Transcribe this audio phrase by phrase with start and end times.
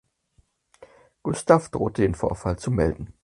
[1.21, 3.13] Gustav droht den Vorfall zu melden.